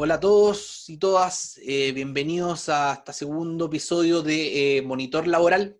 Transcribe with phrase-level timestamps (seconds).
[0.00, 5.76] Hola a todos y todas, eh, bienvenidos a este segundo episodio de eh, Monitor Laboral,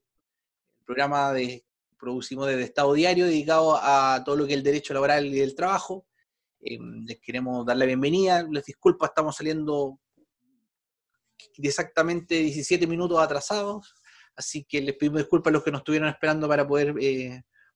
[0.85, 1.65] programa de
[1.97, 5.55] producimos desde Estado Diario dedicado a todo lo que es el derecho laboral y el
[5.55, 6.05] trabajo.
[6.61, 10.01] Eh, les queremos dar la bienvenida, les disculpo, estamos saliendo
[11.57, 13.95] exactamente 17 minutos atrasados,
[14.35, 16.93] así que les pedimos disculpas a los que nos estuvieron esperando para poder,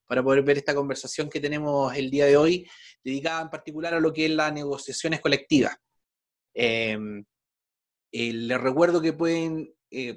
[0.08, 2.68] para poder ver esta conversación que tenemos el día de hoy,
[3.04, 5.78] dedicada en particular a lo que es las negociaciones colectivas.
[6.54, 7.24] Eh,
[8.12, 9.74] les recuerdo que pueden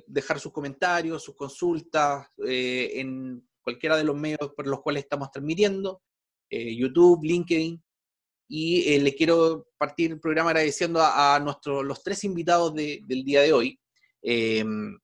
[0.07, 6.01] dejar sus comentarios, sus consultas en cualquiera de los medios por los cuales estamos transmitiendo,
[6.49, 7.81] YouTube, LinkedIn,
[8.47, 13.41] y eh, le quiero partir el programa agradeciendo a, nuestros, los tres invitados del día
[13.41, 13.79] de hoy,
[14.21, 14.97] em,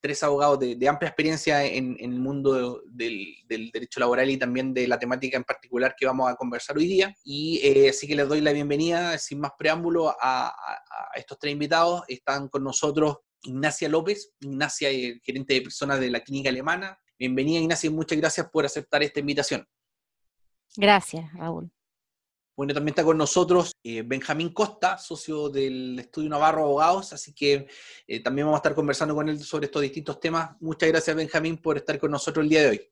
[0.00, 4.98] tres abogados de, amplia experiencia en, el mundo del, derecho laboral y también de la
[4.98, 7.14] temática en particular que vamos a conversar hoy día.
[7.22, 10.52] Y eh, así que les doy la bienvenida, sin más preámbulo, a,
[11.14, 12.02] estos tres invitados.
[12.08, 16.98] Están con nosotros Ignacia López, Ignacia, eh, gerente de personas de la clínica alemana.
[17.18, 19.66] Bienvenida, Ignacia, y muchas gracias por aceptar esta invitación.
[20.76, 21.70] Gracias, Raúl.
[22.60, 27.66] Bueno, también está con nosotros eh, Benjamín Costa, socio del Estudio Navarro Abogados, así que
[28.06, 30.50] eh, también vamos a estar conversando con él sobre estos distintos temas.
[30.60, 32.90] Muchas gracias, Benjamín, por estar con nosotros el día de hoy.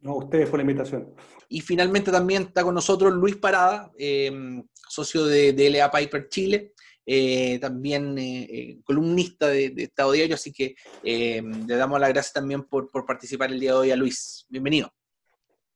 [0.00, 1.14] No, ustedes por la invitación.
[1.46, 6.72] Y finalmente también está con nosotros Luis Parada, eh, socio de, LA Piper Chile,
[7.60, 13.52] también columnista de, Estado Diario, así que le damos las gracias también por, por participar
[13.52, 14.46] el día de hoy a Luis.
[14.48, 14.90] Bienvenido.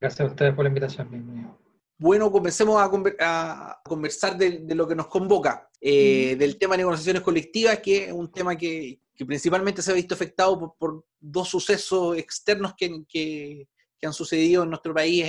[0.00, 1.10] Gracias a ustedes por la invitación.
[1.10, 1.69] Bienvenido.
[2.00, 7.78] Bueno, comencemos a, conversar de, lo que nos convoca, eh, del tema de negociaciones colectivas,
[7.80, 13.66] que es un tema que, principalmente se ha visto afectado por, dos sucesos externos que,
[14.02, 15.26] han sucedido en nuestro país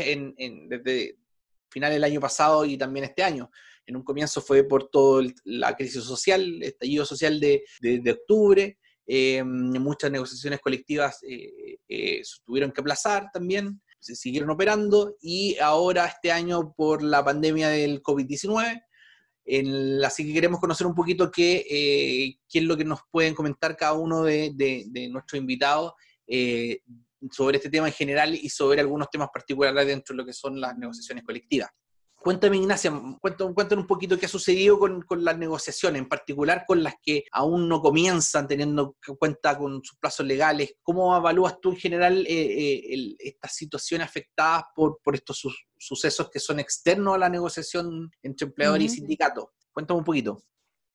[0.69, 1.17] desde
[1.69, 3.51] final del año pasado y también este año.
[3.85, 9.43] En un comienzo fue por toda la crisis social, el estallido social de, octubre, eh,
[9.43, 16.73] muchas negociaciones colectivas eh, tuvieron que aplazar también se siguieron operando y ahora este año
[16.75, 18.83] por la pandemia del COVID-19.
[20.05, 23.93] Así que queremos conocer un poquito qué, eh, es lo que nos pueden comentar cada
[23.93, 24.53] uno de,
[25.11, 25.93] nuestros invitados
[26.27, 26.81] eh,
[27.31, 30.59] sobre este tema en general y sobre algunos temas particulares dentro de lo que son
[30.59, 31.69] las negociaciones colectivas.
[32.21, 36.93] Cuéntame, Ignacia, cuéntame, un poquito qué ha sucedido con, las negociaciones, en particular con las
[37.01, 40.75] que aún no comienzan teniendo en cuenta con sus plazos legales.
[40.83, 45.41] ¿Cómo evalúas tú en general eh, eh, estas situaciones afectadas por, estos
[45.75, 49.45] sucesos que son externos a la negociación entre empleadores y sindicatos?
[49.71, 50.43] Cuéntame un poquito.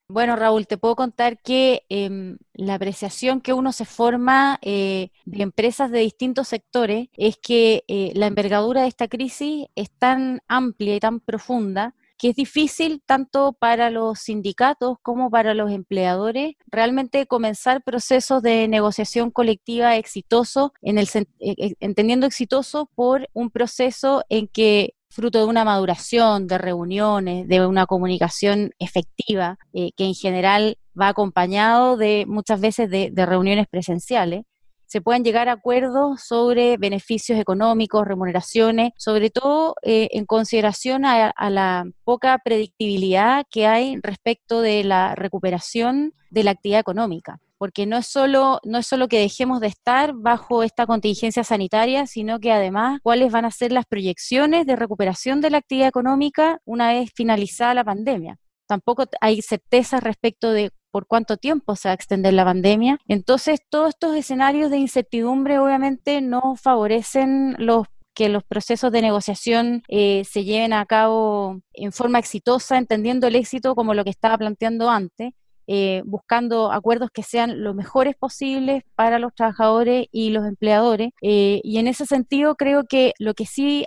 [0.09, 5.43] Bueno, Raúl, te puedo contar que em, la apreciación que uno se forma eh, de
[5.43, 10.95] empresas de distintos sectores es que eh, la envergadura de esta crisis es tan amplia
[10.95, 17.27] y tan profunda que es difícil tanto para los sindicatos como para los empleadores realmente
[17.27, 21.09] comenzar procesos de negociación colectiva exitosos, en el,
[21.41, 27.67] eh, entendiendo exitoso por un proceso en que fruto de una maduración, de reuniones, de
[27.67, 34.45] una comunicación efectiva, eh, que en general va acompañado de muchas veces de, reuniones presenciales,
[34.85, 41.33] se puedan llegar a acuerdos sobre beneficios económicos, remuneraciones, sobre todo eh, en consideración a,
[41.51, 47.97] la poca predictibilidad que hay respecto de la recuperación de la actividad económica porque no
[47.97, 52.53] es solo no es solo que dejemos de estar bajo esta contingencia sanitaria, sino que
[52.53, 57.11] además cuáles van a ser las proyecciones de recuperación de la actividad económica una vez
[57.15, 58.39] finalizada la pandemia.
[58.67, 62.99] Tampoco hay certeza respecto de por cuánto tiempo se va a extender la pandemia.
[63.07, 69.83] Entonces, todos estos escenarios de incertidumbre obviamente no favorecen los que los procesos de negociación
[69.89, 74.39] eh, se lleven a cabo en forma exitosa, entendiendo el éxito como lo que estaba
[74.39, 75.35] planteando antes,
[75.67, 81.11] eh, buscando acuerdos que sean lo mejores posibles para los trabajadores y los empleadores.
[81.23, 83.85] Eh, y en ese sentido creo que lo que sí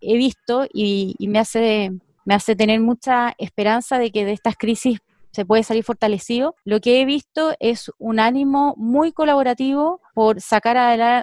[0.00, 1.92] he visto y, me, hace,
[2.24, 5.00] me hace tener mucha esperanza de que de estas crisis
[5.32, 6.54] se puede salir fortalecido.
[6.64, 10.76] Lo que he visto es un ánimo muy colaborativo por sacar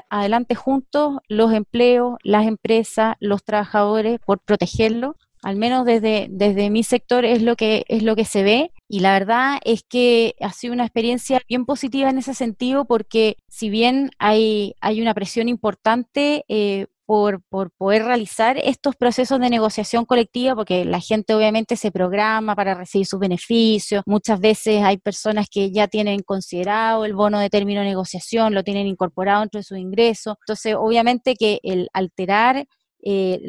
[0.09, 6.83] adelante juntos los empleos, las empresas, los trabajadores, por protegerlos al menos desde, desde mi
[6.83, 10.51] sector es lo que es lo que se ve y la verdad es que ha
[10.51, 15.49] sido una experiencia bien positiva en ese sentido porque si bien hay, hay una presión
[15.49, 21.75] importante eh, por, por, poder realizar estos procesos de negociación colectiva, porque la gente obviamente
[21.75, 24.01] se programa para recibir sus beneficios.
[24.05, 28.63] Muchas veces hay personas que ya tienen considerado el bono de término de negociación, lo
[28.63, 30.37] tienen incorporado dentro de su ingreso.
[30.47, 32.65] Entonces, obviamente que el alterar
[33.03, 33.39] eh,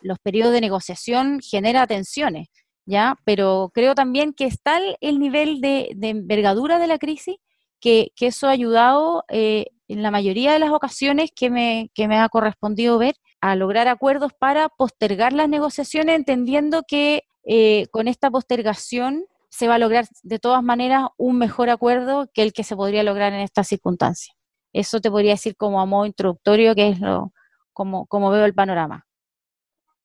[0.00, 2.48] los periodos de negociación genera tensiones.
[2.88, 3.16] ¿ya?
[3.24, 7.36] Pero creo también que está el nivel de, envergadura de la crisis,
[7.80, 12.16] que, eso ha ayudado eh, en la mayoría de las ocasiones que me, que me
[12.16, 18.30] ha correspondido ver a lograr acuerdos para postergar las negociaciones, entendiendo que eh, con esta
[18.30, 22.76] postergación se va a lograr de todas maneras un mejor acuerdo que el que se
[22.76, 24.34] podría lograr en estas circunstancias.
[24.72, 27.32] Eso te podría decir como a modo introductorio, que es lo,
[27.78, 29.06] como, como veo el panorama.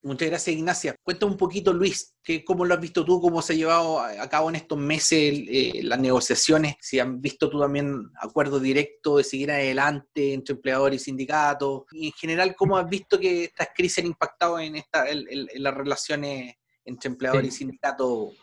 [0.03, 0.95] Muchas gracias, Ignacia.
[1.01, 4.29] Cuenta un poquito, Luis, que, cómo lo has visto tú, cómo se ha llevado a
[4.29, 9.23] cabo en estos meses eh, las negociaciones, si han visto tú también acuerdo directo de
[9.23, 13.99] seguir adelante entre empleadores y sindicatos, y en general, cómo has visto que estas crisis
[13.99, 16.53] han impactado en, esta, en, las relaciones
[16.85, 18.33] entre empleadores y sindicatos.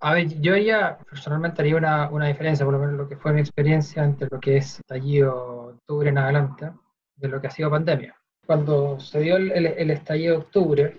[0.00, 3.32] A ver, yo ya personalmente haría una, una, diferencia, por lo menos lo que fue
[3.32, 6.70] mi experiencia entre lo que es estallido octubre en adelante,
[7.16, 8.17] de lo que ha sido pandemia
[8.48, 10.96] cuando se dio el, el, estallido de octubre,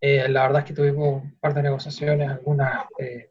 [0.00, 3.30] eh, la verdad es que tuvimos un par de negociaciones, algunas eh,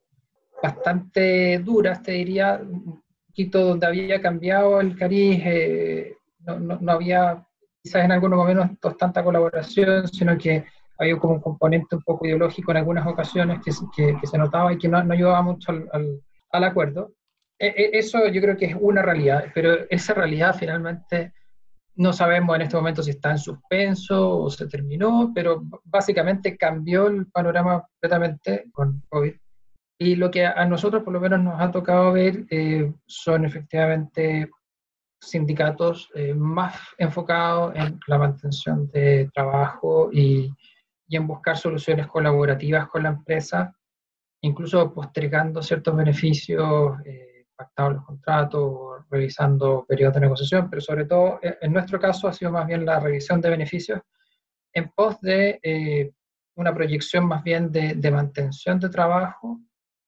[0.61, 7.45] bastante duras, te diría, un poquito donde había cambiado el cariz, eh, no, no, había
[7.81, 10.63] quizás en algunos momentos tanta colaboración, sino que
[10.97, 14.71] había como un componente un poco ideológico en algunas ocasiones que, que, que se notaba
[14.71, 17.11] y que no, no ayudaba mucho al, al, al acuerdo.
[17.59, 21.33] E, e, eso yo creo que es una realidad, pero esa realidad finalmente
[21.95, 27.07] no sabemos en este momento si está en suspenso o se terminó, pero básicamente cambió
[27.07, 29.33] el panorama completamente con COVID.
[29.99, 34.49] Y lo que a nosotros por lo menos nos ha tocado ver eh, son efectivamente
[35.21, 40.51] sindicatos eh, más enfocados en la mantención de trabajo y,
[41.09, 43.71] en buscar soluciones colaborativas con la empresa,
[44.41, 46.97] incluso postergando ciertos beneficios.
[47.05, 47.32] Eh,
[47.77, 52.51] los contratos, revisando periodos de negociación, pero sobre todo eh, en nuestro caso ha sido
[52.51, 54.01] más bien la revisión de beneficios
[54.73, 56.11] en pos de eh,
[56.55, 59.59] una proyección más bien de, de, mantención de trabajo,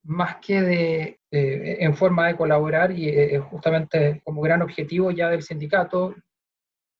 [0.03, 5.43] más que de, en forma de colaborar y eh, justamente como gran objetivo ya del
[5.43, 6.15] sindicato,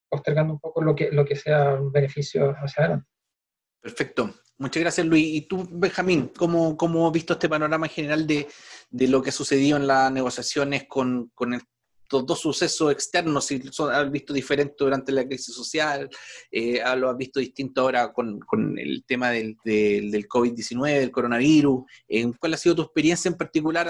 [0.10, 3.08] postergando un poco lo que, lo que sea un beneficio hacia adelante.
[3.82, 4.34] Perfecto.
[4.58, 5.28] Muchas gracias, Luis.
[5.28, 8.48] Y tú, Benjamín, ¿cómo, cómo has visto este panorama general de,
[8.90, 13.46] de lo que ha sucedido en las negociaciones con, con estos dos sucesos externos?
[13.46, 16.10] Si lo has visto diferente durante la crisis social,
[16.52, 21.12] eh, ah, lo has visto distinto ahora con, con el tema del, del, COVID-19, del
[21.12, 21.84] coronavirus.
[22.08, 23.88] Eh, ¿Cuál ha sido tu experiencia en particular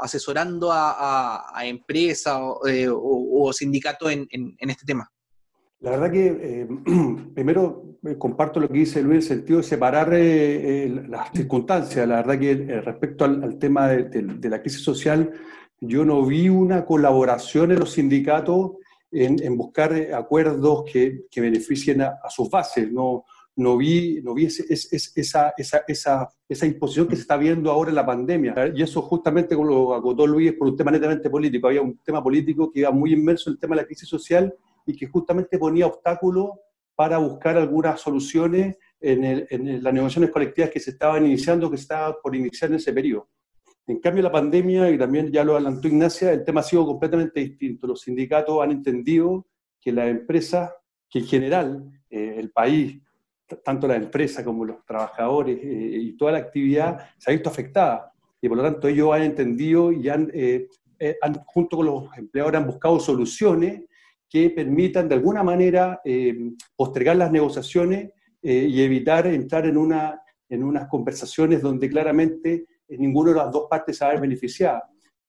[0.00, 5.10] asesorando a, a, empresas eh, o, o, sindicatos en, en este tema?
[5.80, 6.68] La verdad que eh,
[7.34, 12.06] primero eh, comparto lo que dice Luis en el sentido de separar eh, las circunstancias.
[12.08, 15.32] La verdad que respecto al, tema de, la crisis social,
[15.80, 18.72] yo no vi una colaboración en los sindicatos
[19.12, 22.90] en, buscar acuerdos que, beneficien a, sus bases.
[22.90, 27.90] No, no vi, no vi esa, esa, esa, esa, imposición que se está viendo ahora
[27.90, 28.72] en la pandemia.
[28.74, 31.68] Y eso justamente, como lo acotó Luis, por un tema netamente político.
[31.68, 34.52] Había un tema político que iba muy inmerso en el tema de la crisis social
[34.88, 36.52] y que justamente ponía obstáculos
[36.96, 42.14] para buscar algunas soluciones en, las negociaciones colectivas que se estaban iniciando, que se estaban
[42.22, 43.28] por iniciar en ese periodo.
[43.86, 47.38] En cambio, la pandemia, y también ya lo adelantó Ignacia, el tema ha sido completamente
[47.40, 47.86] distinto.
[47.86, 49.46] Los sindicatos han entendido
[49.80, 50.74] que la empresa,
[51.08, 53.00] que en general eh, el país,
[53.62, 58.12] tanto la empresa como los trabajadores eh, y toda la actividad se ha visto afectada.
[58.40, 60.66] Y por lo tanto ellos han entendido y han, eh,
[61.20, 63.82] han junto con los empleadores han buscado soluciones
[64.28, 68.10] que permitan de alguna manera eh, postergar las negociaciones
[68.42, 73.50] eh, y evitar entrar en, una, en unas conversaciones donde claramente eh, ninguna de las
[73.50, 74.38] dos partes se va a ver.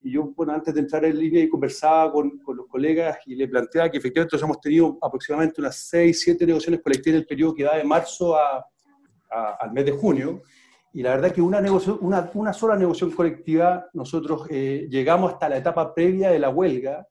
[0.01, 3.35] Y yo, bueno, antes de entrar en línea y conversaba con, con los colegas y
[3.35, 7.55] le planteaba que efectivamente hemos tenido aproximadamente unas 6, 7 negociaciones colectivas en el periodo
[7.55, 8.65] que va de marzo a,
[9.59, 10.41] al mes de junio.
[10.93, 11.59] Y la verdad que una,
[11.99, 17.05] una, una sola negociación colectiva, nosotros llegamos hasta la etapa previa de la huelga,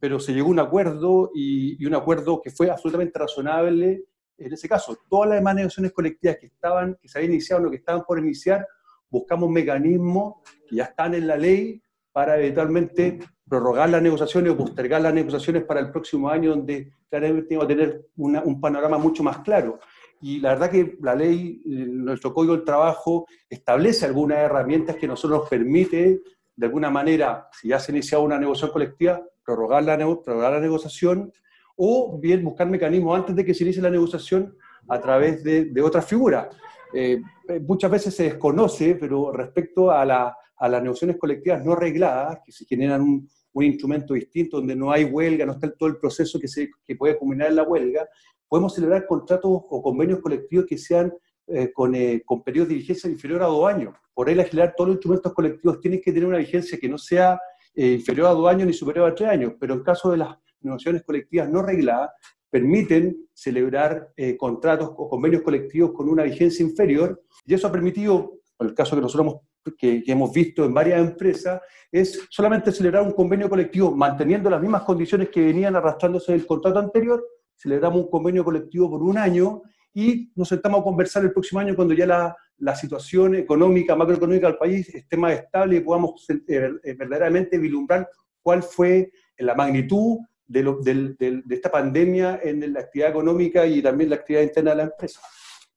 [0.00, 4.04] pero se llegó a un acuerdo y, un acuerdo que fue absolutamente razonable
[4.38, 4.96] en ese caso.
[5.08, 8.66] Todas las negociaciones colectivas que, estaban, que se habían iniciado o que estaban por iniciar,
[9.10, 15.02] buscamos mecanismos que ya están en la ley para eventualmente prorrogar las negociaciones o postergar
[15.02, 19.40] las negociaciones para el próximo año, donde claramente vamos a tener un panorama mucho más
[19.40, 19.78] claro.
[20.22, 25.40] Y la verdad que la ley, nuestro Código del Trabajo, establece algunas herramientas que nosotros
[25.40, 26.20] nos permite,
[26.60, 30.60] de alguna manera, si ya se ha iniciado una negociación colectiva, prorrogar la, prorrogar la
[30.60, 31.32] negociación
[31.74, 34.54] o bien buscar mecanismos antes de que se inicie la negociación
[34.86, 36.54] a través de, de otras figuras.
[36.92, 37.22] Eh,
[37.66, 42.52] muchas veces se desconoce, pero respecto a, la, a, las negociaciones colectivas no regladas, que
[42.52, 46.38] se generan un, un, instrumento distinto, donde no hay huelga, no está todo el proceso
[46.38, 48.06] que, se, que puede culminar en la huelga,
[48.46, 51.10] podemos celebrar contratos o convenios colectivos que sean
[51.52, 53.94] eh, con, con periodos de vigencia inferior a dos años.
[54.14, 57.40] Por regla general, todos los instrumentos colectivos tienen que tener una vigencia que no sea
[57.74, 61.04] inferior a dos años ni superior a tres años, pero en caso de las negociaciones
[61.04, 62.10] colectivas no regladas,
[62.50, 68.66] permiten celebrar contratos o convenios colectivos con una vigencia inferior, y eso ha permitido, en
[68.66, 69.40] el caso que nosotros hemos
[69.78, 74.82] que, hemos visto en varias empresas es solamente celebrar un convenio colectivo manteniendo las mismas
[74.82, 77.24] condiciones que venían arrastrándose del contrato anterior,
[77.56, 81.74] celebramos un convenio colectivo por un año y nos sentamos a conversar el próximo año
[81.74, 86.70] cuando ya la, la situación económica, macroeconómica del país esté más estable y podamos eh,
[86.84, 88.08] eh, verdaderamente vislumbrar
[88.42, 94.10] cuál fue la magnitud de, de, de, esta pandemia en la actividad económica y también
[94.10, 95.20] la actividad interna de la empresa.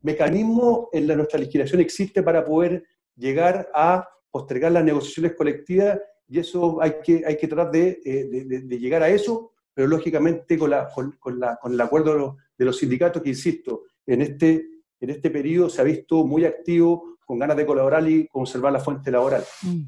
[0.01, 2.83] Mecanismo en nuestra legislación existe para poder
[3.15, 8.61] llegar a postergar las negociaciones colectivas y eso hay que, hay que tratar de, eh,
[8.63, 10.89] de, llegar a eso, pero lógicamente con, la,
[11.19, 14.65] con, la, con el acuerdo de los, sindicatos que, insisto, en este,
[14.99, 18.79] en este periodo se ha visto muy activo, con ganas de colaborar y conservar la
[18.79, 19.43] fuente laboral.
[19.61, 19.83] Mm.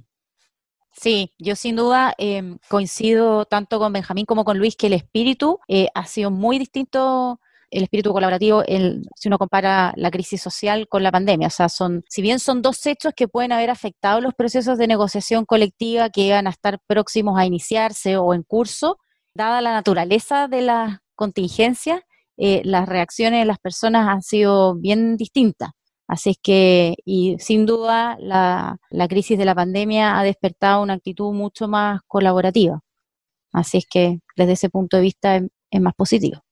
[0.92, 5.60] Sí, yo sin duda em, coincido tanto con Benjamín como con Luis que el espíritu
[5.68, 8.64] eh, ha sido muy distinto el espíritu colaborativo
[9.16, 11.48] si uno compara la crisis social con la pandemia.
[11.48, 14.88] O sea, son, si bien son dos hechos que pueden haber afectado los procesos de
[14.88, 18.98] negociación colectiva que iban a estar próximos a iniciarse o en curso,
[19.34, 22.06] dada la naturaleza de la contingencia,
[22.38, 25.72] eh, las reacciones de las personas han sido bien distintas.
[26.08, 28.78] Así es que, y sin duda, la,
[29.10, 32.80] crisis de la pandemia ha despertado una actitud mucho más colaborativa.
[33.52, 36.44] Así es que, desde ese punto de vista, es más positivo.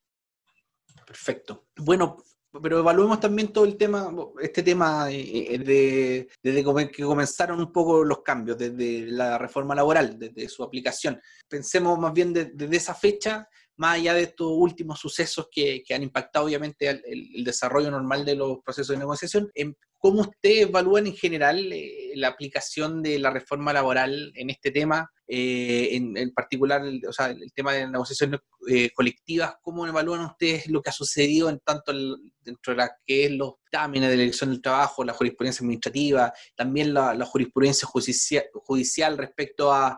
[1.05, 1.65] Perfecto.
[1.77, 2.17] Bueno,
[2.61, 4.11] pero evaluemos también todo el tema,
[4.41, 10.47] este tema de, desde que comenzaron un poco los cambios, desde la reforma laboral, desde
[10.49, 11.19] su aplicación.
[11.47, 16.45] Pensemos más bien desde esa fecha, más allá de estos últimos sucesos que, han impactado
[16.45, 19.51] obviamente el, desarrollo normal de los procesos de negociación,
[19.97, 25.09] ¿cómo ustedes evalúan en general eh, la aplicación de la reforma laboral en este tema?
[25.25, 30.81] Eh, en, particular, o sea, el tema de negociaciones eh, colectivas, ¿cómo evalúan ustedes lo
[30.81, 31.93] que ha sucedido en tanto
[32.41, 36.33] dentro de la que es los támenes de la elección del trabajo, la jurisprudencia administrativa,
[36.55, 39.97] también la, jurisprudencia judicial, respecto a,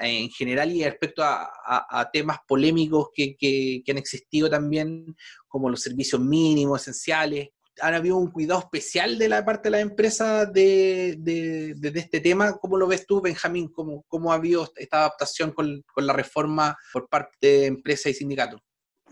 [0.00, 5.16] en general y respecto a, temas polémicos que, han existido también,
[5.48, 7.50] como los servicios mínimos, esenciales,
[7.82, 12.56] ¿Han habido un cuidado especial de la parte de la empresa de, este tema.
[12.56, 13.68] ¿Cómo lo ves tú, Benjamín?
[13.68, 18.62] ¿Cómo, cómo ha habido esta adaptación con, la reforma por parte de empresas y sindicatos?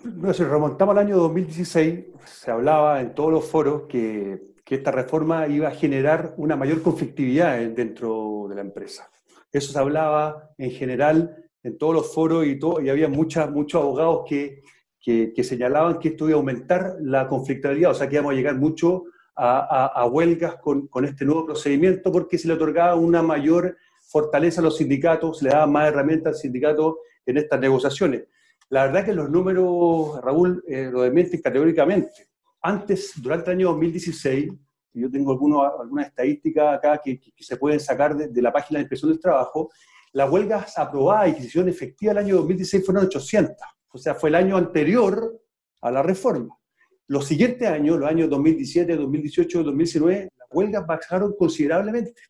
[0.03, 5.47] No, si remontamos al año 2016, se hablaba en todos los foros que esta reforma
[5.47, 9.11] iba a generar una mayor conflictividad dentro de la empresa.
[9.55, 14.25] Eso se hablaba en general en todos los foros y, todo, y había muchos abogados
[14.29, 14.63] que
[15.05, 18.57] que, señalaban que esto iba a aumentar la conflictividad, o sea que íbamos a llegar
[18.57, 19.05] mucho
[19.37, 23.77] a, huelgas con, con, este nuevo procedimiento porque se le otorgaba una mayor
[24.09, 28.25] fortaleza a los sindicatos, se le daba más herramientas al sindicato en estas negociaciones.
[28.71, 32.29] La verdad que los números, Raúl, eh, lo desmienten categóricamente.
[32.63, 34.53] Antes, durante el año 2016,
[34.95, 39.21] yo tengo algunas estadísticas acá que, se pueden sacar de, la página de inspección del
[39.21, 39.71] trabajo,
[40.13, 43.57] las huelgas aprobadas y que se hicieron efectivas el año 2016 fueron 800
[43.95, 45.41] o sea, fue el año anterior
[45.81, 46.59] a la reforma.
[47.07, 52.21] Los siguientes años, los años 2017, 2018, 2019, las huelgas bajaron considerablemente.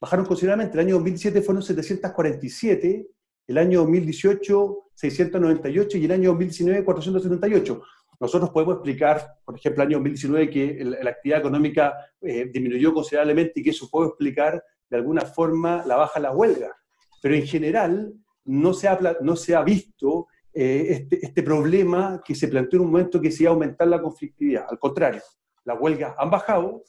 [0.00, 0.78] Bajaron considerablemente.
[0.78, 3.08] El año 2017 fueron 747,
[3.48, 7.82] el año 2018 698 y el año 2019 478.
[8.20, 13.60] Nosotros podemos explicar, por ejemplo, el año 2019 que la actividad económica eh, disminuyó considerablemente
[13.60, 16.76] y que eso puede explicar de alguna forma la baja de la huelga.
[17.20, 18.12] Pero en general
[18.44, 22.86] no se ha, no se ha visto eh, este, este, problema que se planteó en
[22.86, 24.66] un momento que se iba a aumentar la conflictividad.
[24.68, 25.22] Al contrario,
[25.64, 26.82] las huelgas han bajado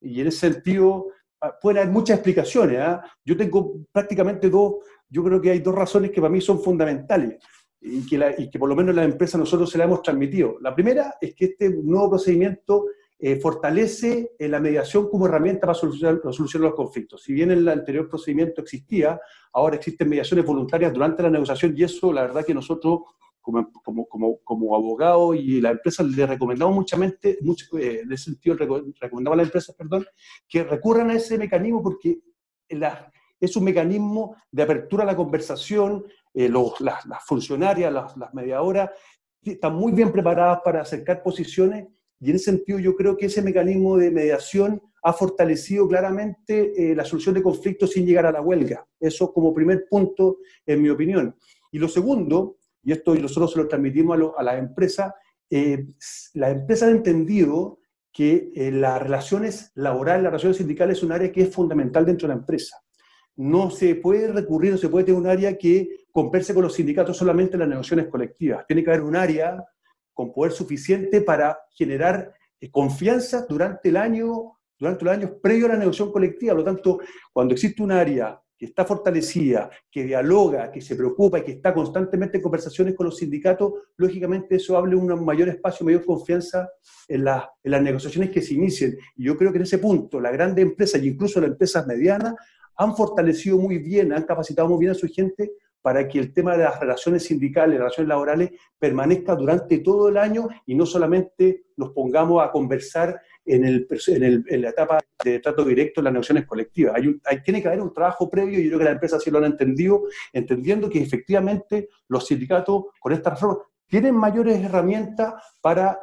[0.00, 1.08] y en ese sentido
[1.40, 2.78] ah, pueden haber muchas explicaciones.
[2.80, 3.04] ¿ah?
[3.24, 4.76] Yo tengo prácticamente dos,
[5.08, 7.36] yo creo que hay dos razones que para mí son fundamentales
[7.82, 10.56] y que, y que por lo menos la empresa nosotros se la hemos transmitido.
[10.60, 12.86] La primera es que este nuevo procedimiento
[13.18, 17.22] eh, fortalece eh, la mediación como herramienta para solucionar, solucionar, los conflictos.
[17.22, 19.20] Si bien el anterior procedimiento existía,
[19.52, 23.00] ahora existen mediaciones voluntarias durante la negociación y eso, la verdad que nosotros,
[23.40, 28.24] como, como, como, como abogados y la empresa, le recomendamos muchamente, mucho, eh, en ese
[28.24, 30.04] sentido, recomendamos a la empresa, perdón,
[30.48, 32.18] que recurran a ese mecanismo porque
[33.38, 38.32] es un mecanismo de apertura a la conversación, los, las, las, funcionarias, las, las
[39.42, 41.86] están muy bien preparadas para acercar posiciones
[42.20, 46.94] y en ese sentido yo creo que ese mecanismo de mediación ha fortalecido claramente eh,
[46.94, 48.86] la solución de conflictos sin llegar a la huelga.
[49.00, 51.34] Eso como primer punto, en mi opinión.
[51.72, 55.12] Y lo segundo, y esto nosotros se lo transmitimos a, las empresas,
[55.50, 55.84] eh,
[56.34, 57.80] las empresas han entendido
[58.12, 62.28] que eh, las relaciones laborales, las relaciones sindicales es un área que es fundamental dentro
[62.28, 62.76] de la empresa.
[63.36, 67.16] No se puede recurrir, no se puede tener un área que converse con los sindicatos
[67.16, 68.66] solamente en las negociaciones colectivas.
[68.66, 69.64] Tiene que haber un área
[70.12, 75.70] con poder suficiente para generar eh, confianza durante el año, durante los años previo a
[75.70, 76.52] la negociación colectiva.
[76.52, 77.00] Por lo tanto,
[77.32, 81.74] cuando existe un área que está fortalecida, que dialoga, que se preocupa y que está
[81.74, 86.70] constantemente en conversaciones con los sindicatos, lógicamente eso hable un mayor espacio, mayor confianza
[87.08, 88.96] en, en las negociaciones que se inicien.
[89.16, 92.34] Y yo creo que en ese punto las grandes empresas, e incluso las empresas medianas,
[92.82, 96.56] han fortalecido muy bien, han capacitado muy bien a su gente para que el tema
[96.56, 101.90] de las relaciones sindicales, relaciones laborales, permanezca durante todo el año y no solamente nos
[101.90, 103.86] pongamos a conversar en,
[104.48, 107.00] la etapa de trato directo en las negociaciones colectivas.
[107.44, 109.44] Tiene que haber un trabajo previo y yo creo que las empresas sí lo han
[109.44, 113.58] entendido, entendiendo que efectivamente los sindicatos con esta reforma
[113.88, 115.98] tienen mayores herramientas para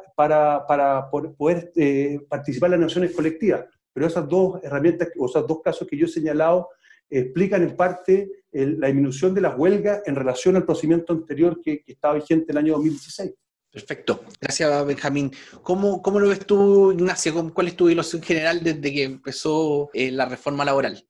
[1.10, 3.64] poder eh, participar en las negociaciones colectivas.
[4.00, 6.70] Pero esas dos herramientas, o esos dos casos que yo he señalado,
[7.10, 12.14] explican en parte la disminución de las huelgas en relación al procedimiento anterior que, estaba
[12.14, 13.34] vigente el año 2016.
[13.70, 14.24] Perfecto.
[14.40, 15.30] Gracias, Benjamín.
[15.62, 17.52] ¿Cómo, ¿Cómo, lo ves tú, Ignacio?
[17.52, 21.06] ¿Cuál es tu ilusión general desde que empezó eh, la reforma laboral?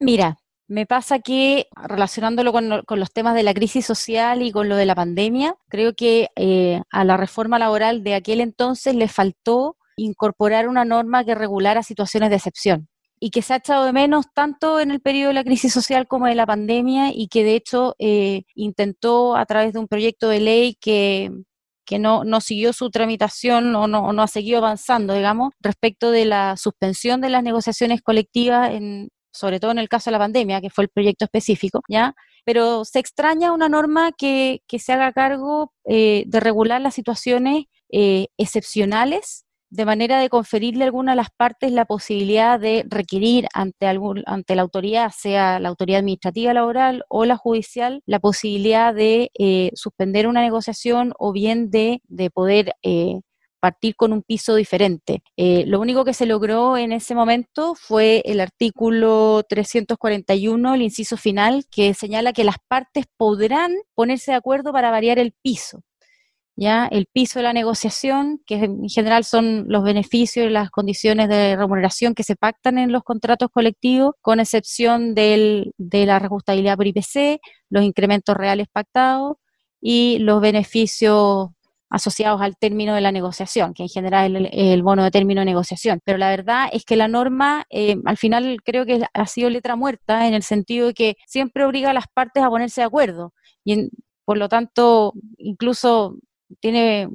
[0.00, 0.36] Mira,
[0.66, 4.74] me pasa que relacionándolo con, con, los temas de la crisis social y con lo
[4.74, 9.76] de la pandemia, creo que eh, a la reforma laboral de aquel entonces le faltó
[9.96, 12.88] incorporar una norma que regulara situaciones de excepción
[13.20, 16.06] y que se ha echado de menos tanto en el periodo de la crisis social
[16.06, 20.28] como de la pandemia y que de hecho eh, intentó a través de un proyecto
[20.28, 21.30] de ley que,
[21.86, 26.24] que no, no, siguió su tramitación o no, no, ha seguido avanzando, digamos, respecto de
[26.24, 28.70] la suspensión de las negociaciones colectivas,
[29.32, 32.14] sobre todo en el caso de la pandemia, que fue el proyecto específico, ¿ya?
[32.44, 37.64] Pero se extraña una norma que, que se haga cargo eh, de regular las situaciones
[37.90, 39.44] eh, excepcionales
[39.74, 44.22] de manera de conferirle a alguna de las partes la posibilidad de requerir ante, algún,
[44.24, 49.72] ante la autoridad, sea la autoridad administrativa laboral o la judicial, la posibilidad de eh,
[49.74, 52.00] suspender una negociación o bien de,
[52.32, 53.20] poder eh,
[53.58, 55.24] partir con un piso diferente.
[55.36, 61.16] Eh, lo único que se logró en ese momento fue el artículo 341, el inciso
[61.16, 65.82] final, que señala que las partes podrán ponerse de acuerdo para variar el piso.
[66.56, 66.86] ¿Ya?
[66.86, 71.56] El piso de la negociación, que en general son los beneficios y las condiciones de
[71.56, 76.86] remuneración que se pactan en los contratos colectivos, con excepción del, de la reajustabilidad por
[76.86, 77.40] IPC,
[77.70, 79.36] los incrementos reales pactados
[79.80, 81.50] y los beneficios
[81.90, 85.44] asociados al término de la negociación, que en general es el, bono de término de
[85.44, 86.00] negociación.
[86.04, 89.76] Pero la verdad es que la norma, eh, al final creo que ha sido letra
[89.76, 93.32] muerta en el sentido de que siempre obliga a las partes a ponerse de acuerdo.
[93.64, 93.90] Y
[94.24, 96.16] por lo tanto, incluso
[96.60, 97.08] tiene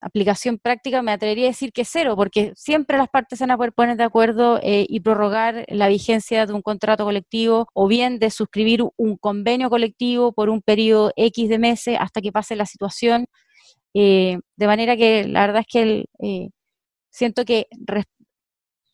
[0.00, 3.56] aplicación práctica, me atrevería a decir que cero, porque siempre las partes se van a
[3.56, 8.18] poder poner de acuerdo eh, y prorrogar la vigencia de un contrato colectivo o bien
[8.18, 12.66] de suscribir un convenio colectivo por un periodo X de meses hasta que pase la
[12.66, 13.26] situación.
[13.94, 16.50] Eh, de manera que la verdad es que eh,
[17.10, 17.66] siento que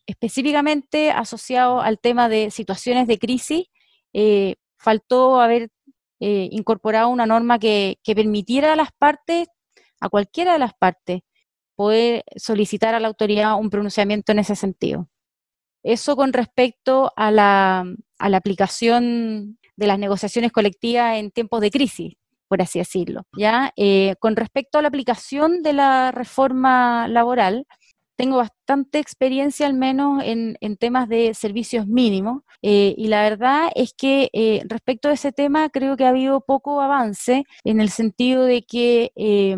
[0.07, 3.67] específicamente asociado al tema de situaciones de crisis,
[4.79, 5.71] faltó haber
[6.21, 9.49] incorporado una norma que permitiera a las partes
[10.05, 11.23] a cualquiera de las partes
[11.75, 15.09] poder solicitar a la autoridad un pronunciamiento en ese sentido.
[15.83, 17.85] Eso con respecto a la,
[18.19, 22.15] aplicación de las negociaciones colectivas en tiempos de crisis,
[22.49, 23.23] por así decirlo.
[23.37, 23.73] ¿ya?
[23.77, 27.67] Eh, con respecto a la aplicación de la reforma laboral,
[28.17, 33.95] tengo bastante experiencia al menos en, temas de servicios mínimos eh, y la verdad es
[33.95, 38.45] que eh, respecto a ese tema creo que ha habido poco avance en el sentido
[38.45, 39.57] de que eh,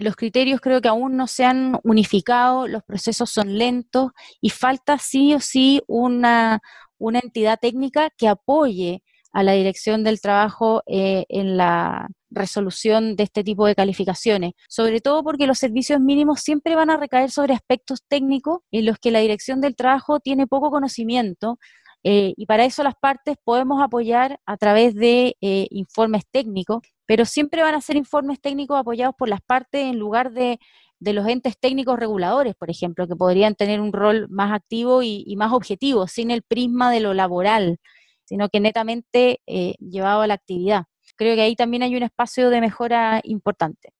[0.00, 4.98] los criterios creo que aún no se han unificado, los procesos son lentos y falta
[4.98, 6.60] sí o sí una
[6.98, 13.66] entidad técnica que apoye a la dirección del trabajo en la resolución de este tipo
[13.66, 18.60] de calificaciones, sobre todo porque los servicios mínimos siempre van a recaer sobre aspectos técnicos
[18.70, 21.58] en los que la dirección del trabajo tiene poco conocimiento
[22.02, 27.24] eh, y para eso las partes podemos apoyar a través de eh, informes técnicos, pero
[27.26, 30.58] siempre van a ser informes técnicos apoyados por las partes en lugar de,
[31.00, 35.52] los entes técnicos reguladores, por ejemplo, que podrían tener un rol más activo y, más
[35.52, 37.78] objetivo, sin el prisma de lo laboral,
[38.24, 40.84] sino que netamente eh, llevado a la actividad
[41.20, 43.92] creo que ahí también hay un espacio de mejora importante.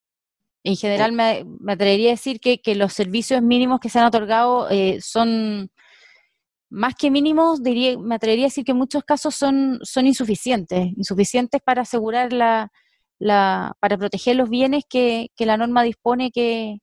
[0.65, 5.01] En general, me, atrevería a decir que, los servicios mínimos que se han otorgado eh,
[5.03, 5.71] son
[6.71, 10.87] más que mínimos, diría, me atrevería a decir que en muchos casos son, son insuficientes,
[10.97, 12.73] insuficientes para asegurar la,
[13.19, 16.79] la para proteger los bienes que, la norma dispone que,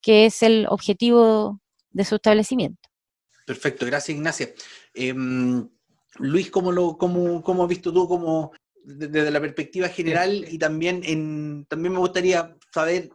[0.00, 1.60] que es el objetivo
[1.90, 2.88] de su establecimiento.
[3.46, 4.48] Perfecto, gracias Ignacia.
[4.94, 5.68] Em,
[6.18, 8.52] Luis, ¿cómo, lo, cómo, cómo has visto tú como
[8.84, 13.10] desde la perspectiva general y también, en, también me gustaría saber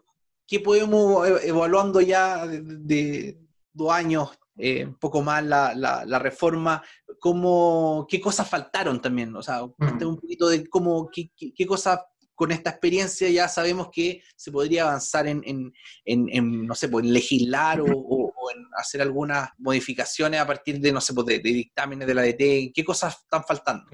[0.47, 3.37] qué podemos e-, evaluando ya de,
[3.73, 6.81] dos años, eh, un poco más la, la, reforma,
[7.19, 9.73] cómo, qué cosas faltaron también, o sea, un
[10.19, 11.99] poquito de cómo, qué, qué, cosas
[12.35, 15.73] con esta experiencia ya sabemos que se podría avanzar en, en,
[16.05, 21.13] en, no sé, pues, legislar o, en hacer algunas modificaciones a partir de, no sé,
[21.13, 23.85] pues, de, dictámenes de la DT, ¿qué cosas están faltando?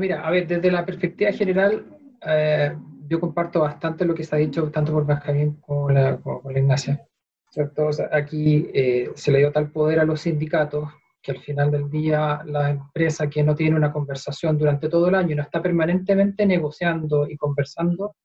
[0.00, 1.86] Mira, a ver, desde la perspectiva general,
[2.26, 2.76] eh,
[3.08, 6.58] yo comparto bastante lo que se ha dicho tanto por Benjamín como, la, como la
[6.58, 7.06] Ignacia.
[7.52, 7.90] ¿cierto?
[8.12, 10.88] aquí eh, se le dio tal poder a los sindicatos
[11.20, 15.14] que al final del día la empresa que no tiene una conversación durante todo el
[15.14, 18.16] año y no está permanentemente negociando y conversando,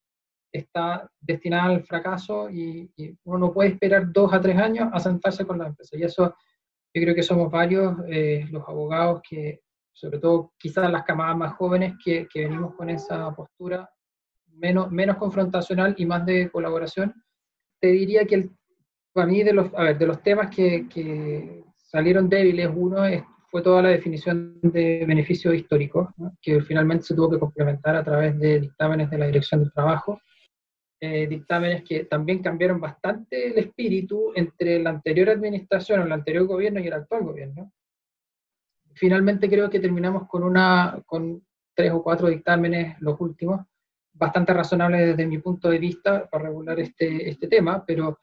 [0.51, 2.89] está destinada al fracaso y,
[3.25, 5.95] uno no puede esperar dos a tres años a sentarse con la empresa.
[5.97, 6.33] Y eso
[6.93, 9.59] yo creo que somos varios eh, los abogados que,
[9.97, 13.89] sobre todo quizás las camadas más jóvenes, que, que venimos con esa postura
[14.53, 17.15] menos, menos confrontacional y más de colaboración.
[17.81, 18.51] Te diría que el,
[19.11, 23.03] para mí de los, a ver, de los temas que, que salieron débiles, uno
[23.49, 28.37] fue toda la definición de beneficio histórico, que finalmente se tuvo que complementar a través
[28.37, 30.21] de dictámenes de la Dirección del Trabajo,
[30.99, 36.45] eh, dictámenes que también cambiaron bastante el espíritu entre la anterior administración o el anterior
[36.45, 37.71] gobierno y el actual gobierno.
[38.97, 41.43] Finalmente creo que terminamos con, una, con
[41.75, 43.61] tres o cuatro dictámenes, los últimos,
[44.13, 48.19] bastante razonables desde mi punto de vista para regular este, este tema, pero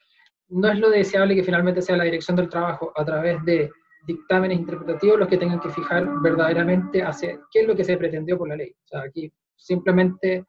[0.48, 3.70] no es lo deseable que finalmente sea la dirección del trabajo a través de
[4.06, 8.36] dictámenes interpretativos los que tengan que fijar verdaderamente hacia qué es lo que se pretendió
[8.36, 8.70] por la ley.
[8.70, 10.44] O sea, aquí simplemente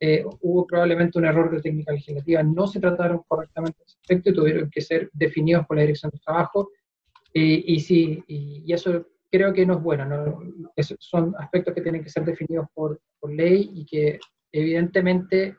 [0.00, 4.34] eh, hubo probablemente un error de técnica legislativa, no se trataron correctamente ese aspecto y
[4.34, 6.70] tuvieron que ser definidos por la dirección del trabajo.
[7.32, 10.40] y sí, y, eso creo que no es bueno, ¿no?
[10.98, 14.18] son aspectos que tienen que ser definidos por, ley y que
[14.52, 15.56] evidentemente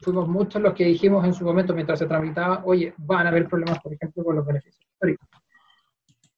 [0.00, 3.46] fuimos muchos los que dijimos en su momento mientras se tramitaba, oye, van a haber
[3.46, 5.28] problemas, por ejemplo, con los beneficios históricos.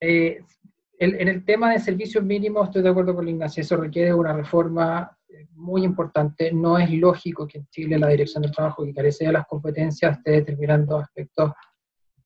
[0.00, 0.42] Eh,
[1.00, 4.32] en el tema de servicios mínimos, estoy de acuerdo con la Ignacia, eso requiere una
[4.32, 6.52] reforma eh, muy importante.
[6.52, 10.18] No es lógico que en Chile la Dirección del Trabajo, que carece de las competencias,
[10.18, 11.52] esté determinando aspectos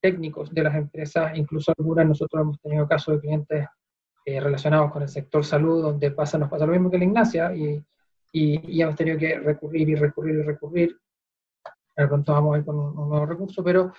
[0.00, 3.66] técnicos de las empresas, incluso algunas, nosotros hemos tenido casos de clientes
[4.24, 7.54] eh, relacionados con el sector salud, donde pasa, nos pasa lo mismo que la Ignacia,
[7.54, 7.82] y,
[8.32, 10.96] y, y hemos tenido que recurrir y recurrir y recurrir
[11.96, 13.92] de pronto vamos a ir con un, nuevo recurso, pero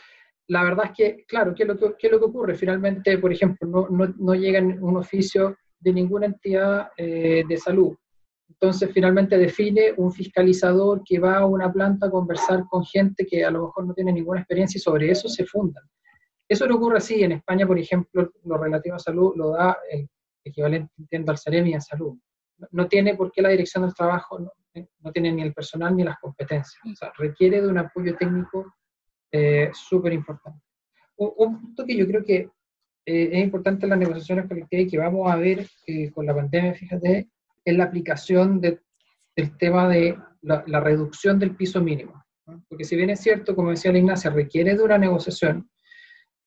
[0.47, 2.55] la verdad es que, claro, ¿qué es lo que, qué es lo que ocurre?
[2.55, 7.95] Finalmente, por ejemplo, no, no, no llega un oficio de ninguna entidad eh, de salud.
[8.49, 13.43] Entonces, finalmente define un fiscalizador que va a una planta a conversar con gente que
[13.43, 15.83] a lo mejor no tiene ninguna experiencia y sobre eso se fundan.
[16.47, 17.23] Eso no ocurre así.
[17.23, 20.07] En España, por ejemplo, lo relativo a salud lo da el
[20.43, 22.17] equivalente, entiendo, al Ceremi en salud.
[22.71, 26.19] No tiene por qué la dirección del trabajo, no tiene ni el personal ni las
[26.19, 26.79] competencias.
[26.91, 28.73] O sea, requiere de un apoyo técnico
[29.31, 30.59] eh, súper importante.
[31.17, 32.49] Un, punto que yo creo que
[33.05, 36.35] eh, es importante en las negociaciones colectivas y que vamos a ver eh, con la
[36.35, 37.29] pandemia, fíjate,
[37.65, 38.79] es la aplicación de,
[39.35, 42.23] del tema de la, reducción del piso mínimo.
[42.67, 45.67] Porque si bien es cierto, como decía la Ignacia, requiere de una negociación,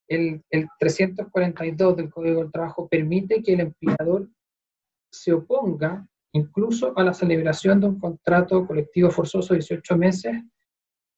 [0.08, 4.28] el, el 342 del Código del Trabajo permite que el empleador
[5.10, 10.36] se oponga incluso a la celebración de un contrato colectivo forzoso de 18 meses,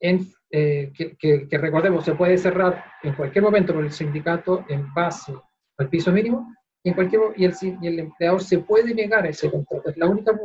[0.01, 5.35] en, eh, que, recordemos, se puede cerrar en cualquier momento por el sindicato en base
[5.77, 9.51] al piso mínimo, y, en cualquier, y, el, y el empleador se puede negar ese
[9.51, 9.91] contrato.
[9.91, 10.39] Es la única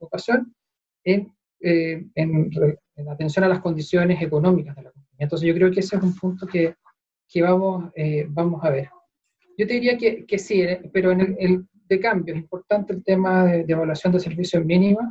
[0.00, 0.52] ocasión
[1.04, 2.50] en, eh, en,
[3.08, 5.16] atención a las condiciones económicas de la compañía.
[5.18, 6.74] Entonces yo creo que ese es un punto que,
[7.28, 8.88] que vamos, eh, vamos a ver.
[9.56, 12.34] Yo te diría que, que sí, pero en el, de cambio.
[12.34, 15.04] Es importante el tema de, evaluación de servicios mínimos.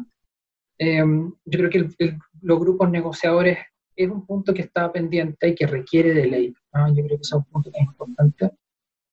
[0.78, 3.58] Em, yo creo que los grupos negociadores
[3.96, 6.54] es un punto que está pendiente y que requiere de ley.
[6.94, 8.52] Yo creo que es un punto que es importante.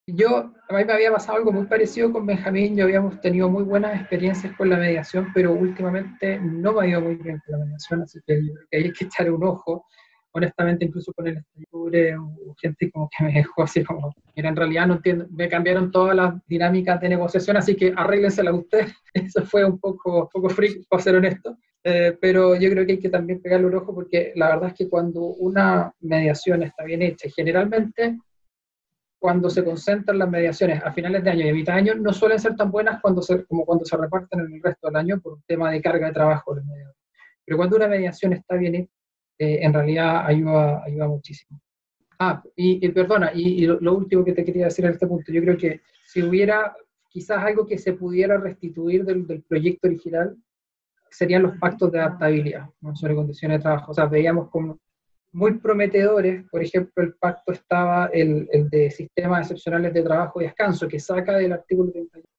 [0.06, 3.62] Yo, a mí me había pasado algo muy parecido con Benjamín, yo habíamos tenido muy
[3.62, 7.64] buenas experiencias con la mediación, pero últimamente no me ha ido muy bien con la
[7.64, 8.38] mediación, así que
[8.70, 9.86] hay que echar un ojo
[10.34, 14.56] honestamente incluso con el estudio hubo gente como que me dejó así como, mira, en
[14.56, 18.88] realidad no entiendo, me cambiaron todas las dinámicas de negociación, así que arréglensela usted.
[19.14, 21.56] Eso fue un poco, un poco freak, para ser honesto.
[21.84, 24.74] Eh, pero yo creo que hay que también pegarle un ojo porque la verdad es
[24.74, 28.18] que cuando una mediación está bien hecha, generalmente
[29.18, 32.12] cuando se concentran las mediaciones a finales de año y a mitad de año, no
[32.12, 35.20] suelen ser tan buenas cuando se, como cuando se reparten en el resto del año
[35.20, 36.56] por un tema de carga de trabajo.
[37.44, 38.92] Pero cuando una mediación está bien hecha,
[39.38, 41.60] eh, en realidad ayuda, ayuda muchísimo.
[42.18, 45.56] Ah, y, perdona, y, lo, último que te quería decir en este punto, yo creo
[45.56, 46.76] que si hubiera
[47.08, 50.36] quizás algo que se pudiera restituir del, proyecto original,
[51.10, 53.92] serían los pactos de adaptabilidad sobre condiciones de trabajo.
[53.92, 54.78] O sea, veíamos como
[55.32, 60.44] muy prometedores, por ejemplo, el pacto estaba el, el de sistemas excepcionales de trabajo y
[60.44, 61.92] descanso, que saca del artículo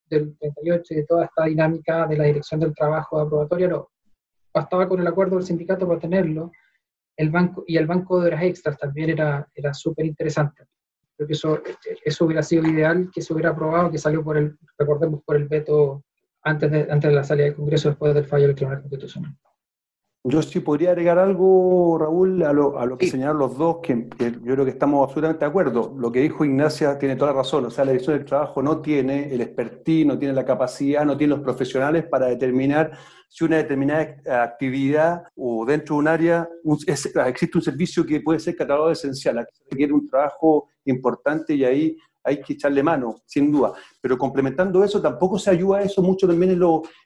[0.10, 3.90] del 38 y de toda esta dinámica de la dirección del trabajo de aprobatoria, no.
[4.54, 6.52] Bastaba con el acuerdo del sindicato para tenerlo,
[7.18, 10.66] el banco, y el banco de horas extras también era, era súper interesante.
[11.16, 11.62] Creo que eso,
[12.04, 15.48] eso hubiera sido ideal que se hubiera aprobado, que salió por el, recordemos, por el
[15.48, 16.04] veto
[16.44, 19.36] antes de, antes de la salida del Congreso, después del fallo del Tribunal Constitucional.
[20.28, 24.10] Yo sí podría agregar algo, Raúl, a lo, a lo que señalaron los dos, que,
[24.20, 25.94] yo creo que estamos absolutamente de acuerdo.
[26.00, 27.66] Lo que dijo Ignacia tiene toda la razón.
[27.66, 31.16] O sea, la dirección del trabajo no tiene el expertise, no tiene la capacidad, no
[31.16, 32.98] tiene los profesionales para determinar
[33.30, 36.50] si una determinada actividad o dentro de un área
[37.28, 42.42] existe un servicio que puede ser catalogado esencial, requiere un trabajo importante y ahí hay
[42.42, 43.74] que echarle mano, sin duda.
[44.02, 46.60] Pero complementando eso, tampoco se ayuda a eso mucho también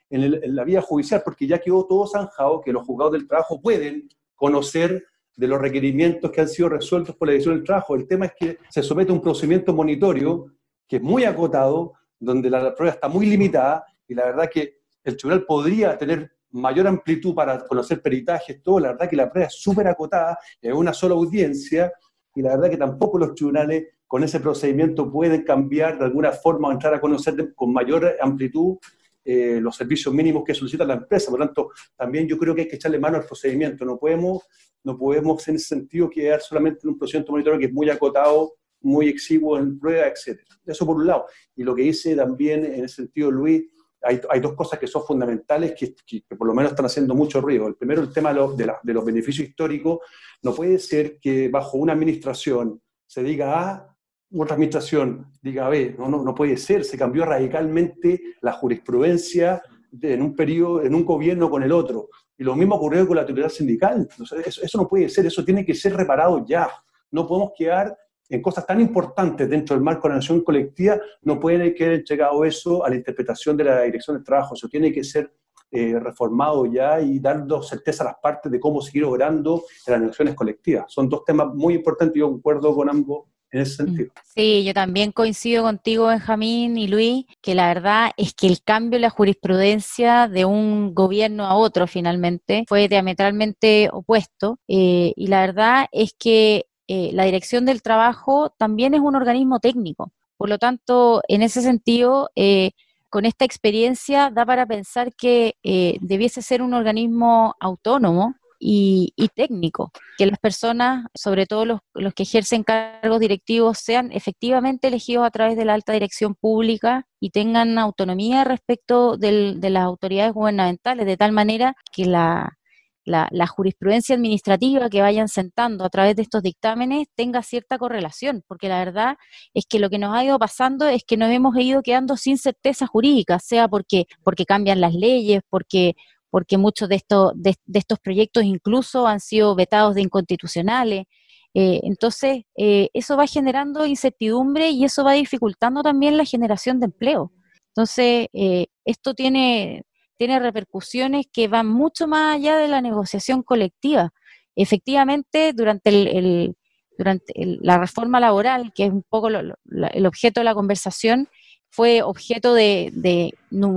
[0.08, 4.08] en, la vía judicial, porque ya quedó todo zanjado que los juzgados del trabajo pueden
[4.34, 5.04] conocer
[5.36, 7.94] de los requerimientos que han sido resueltos por la edición del trabajo.
[7.94, 10.46] El tema es que se somete a un procedimiento monitorio
[10.88, 15.16] que es muy acotado, donde la prueba está muy limitada y la verdad que el
[15.16, 19.54] tribunal podría tener mayor amplitud para conocer peritajes, todo, la verdad que la prueba es
[19.54, 21.92] súper acotada, es una sola audiencia
[22.34, 26.66] y la verdad que tampoco los tribunales con ese procedimiento pueden cambiar de alguna forma
[26.66, 28.76] o entrar a conocer con mayor amplitud
[29.24, 31.30] eh, los servicios mínimos que solicita la empresa.
[31.30, 33.84] Por lo tanto, también yo creo que hay que echarle mano al procedimiento.
[33.84, 34.42] No podemos,
[34.82, 38.54] no podemos en ese sentido quedar solamente en un procedimiento monitoreo que es muy acotado,
[38.80, 40.40] muy exiguo en prueba, etc.
[40.66, 41.26] Eso por un lado.
[41.54, 43.62] Y lo que dice también en ese sentido Luis,
[44.02, 47.40] hay, hay dos cosas que son fundamentales que, que, por lo menos están haciendo mucho
[47.40, 47.68] ruido.
[47.68, 50.00] El primero, el tema de de, los beneficios históricos.
[50.42, 53.89] No puede ser que bajo una administración se diga A
[54.32, 59.62] otra administración diga, a ver, no, no, no puede ser, se cambió radicalmente la jurisprudencia
[60.00, 62.08] en un periodo, en un gobierno con el otro.
[62.38, 64.08] Y lo mismo ocurrió con la autoridad sindical.
[64.46, 66.68] eso, eso, no puede ser, eso tiene que ser reparado ya.
[67.10, 67.96] No podemos quedar
[68.28, 72.44] en cosas tan importantes dentro del marco de la nación colectiva, no puede quedar llegado
[72.44, 74.54] eso a la interpretación de la dirección del trabajo.
[74.54, 75.34] Eso tiene que ser
[75.72, 80.00] eh, reformado ya y dando certeza a las partes de cómo seguir obrando en las
[80.00, 80.92] negociaciones colectivas.
[80.92, 83.86] Son dos temas muy importantes yo concuerdo con ambos en ese mm.
[83.86, 84.10] sentido.
[84.34, 88.96] Sí, yo también coincido contigo, Benjamín y Luis, que la verdad es que el cambio
[88.96, 95.40] en la jurisprudencia de un gobierno a otro finalmente fue diametralmente opuesto eh, y la
[95.40, 100.12] verdad es que eh, la dirección del trabajo también es un organismo técnico.
[100.36, 102.72] Por lo tanto, en ese sentido, eh,
[103.10, 105.56] con esta experiencia da para pensar que
[106.00, 112.62] debiese ser un organismo autónomo y, técnico, que las personas, sobre todo los, que ejercen
[112.62, 118.44] cargos directivos, sean efectivamente elegidos a través de la alta dirección pública y tengan autonomía
[118.44, 122.58] respecto de las autoridades gubernamentales, de tal manera que la,
[123.04, 128.68] la, jurisprudencia administrativa que vayan sentando a través de estos dictámenes tenga cierta correlación, porque
[128.68, 129.16] la verdad
[129.54, 132.38] es que lo que nos ha ido pasando es que nos hemos ido quedando sin
[132.38, 135.94] certeza jurídica, sea porque, porque cambian las leyes, porque
[136.30, 141.06] porque muchos de estos, de, estos proyectos incluso han sido vetados de inconstitucionales.
[141.54, 146.86] Eh, entonces, eh, eso va generando incertidumbre y eso va dificultando también la generación de
[146.86, 147.32] empleo.
[147.74, 149.82] Entonces, eh, esto tiene,
[150.18, 154.12] repercusiones que van mucho más allá de la negociación colectiva.
[154.54, 156.54] Efectivamente, durante, el,
[156.98, 161.28] durante la reforma laboral, que es un poco el objeto de la conversación,
[161.70, 163.32] fue objeto de,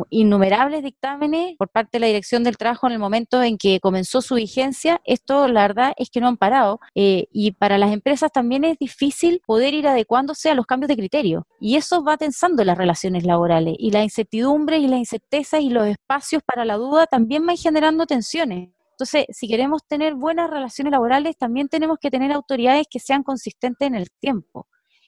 [0.10, 4.22] innumerables dictámenes por parte de la Dirección del Trabajo en el momento en que comenzó
[4.22, 5.00] su vigencia.
[5.06, 6.80] Esto, la verdad, es que no han parado.
[6.96, 10.98] Eh, y para las empresas también es difícil poder ir adecuándose a los cambios de
[10.98, 11.48] criterio.
[11.60, 13.76] Y eso va tensando las relaciones laborales.
[13.78, 18.06] Y la incertidumbre y la incerteza y los espacios para la duda también van generando
[18.08, 18.70] tensiones.
[18.94, 23.88] Entonces, si queremos tener buenas relaciones laborales, también tenemos que tener autoridades que sean consistentes
[23.88, 24.68] en el tiempo.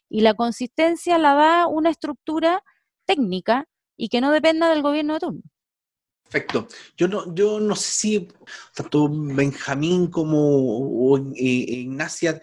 [0.10, 2.64] Y la consistencia la da una estructura
[3.06, 5.42] técnica y que no dependa del gobierno de turno.
[6.26, 6.68] Perfecto.
[6.98, 8.28] Yo no, yo no sé si
[8.74, 12.42] tanto Benjamín como eh, Ignacia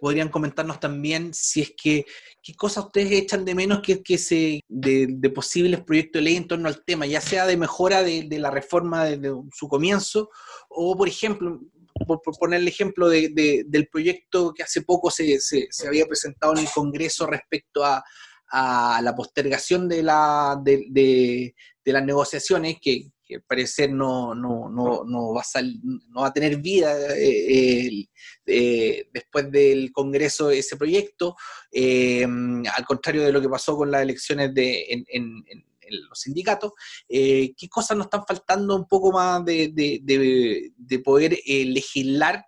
[0.00, 2.06] podrían comentarnos también si es que
[2.42, 6.68] qué cosas ustedes echan de menos que, se, de, posibles proyectos de ley en torno
[6.68, 10.30] al tema, ya sea de mejora de, la reforma desde su comienzo,
[10.70, 11.60] o por ejemplo,
[12.06, 16.68] por, poner el ejemplo del proyecto que hace poco se, se había presentado en el
[16.74, 18.02] Congreso respecto a,
[18.48, 21.54] a la postergación de, la, de,
[21.84, 26.32] las negociaciones, que, que al parecer no, no, no, no, va, a no va a
[26.32, 28.06] tener vida eh,
[28.46, 31.36] eh, después del Congreso ese proyecto,
[31.72, 35.44] eh, al contrario de lo que pasó con las elecciones de, en, en,
[35.88, 36.72] los sindicatos,
[37.08, 42.44] ¿qué cosas nos están faltando un poco más de, de, de poder legislar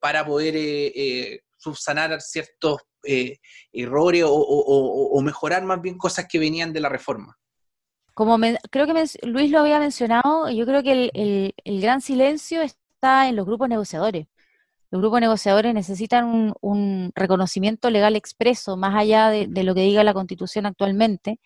[0.00, 2.78] para poder subsanar ciertos
[3.72, 7.38] errores o, mejorar más bien cosas que venían de la reforma?
[8.14, 8.38] Como
[8.70, 11.10] creo que Luis lo había mencionado, yo creo que
[11.64, 14.26] el, gran silencio está en los grupos negociadores.
[14.90, 20.12] Los grupos negociadores necesitan un, reconocimiento legal expreso, más allá de, lo que diga la
[20.12, 21.40] Constitución actualmente.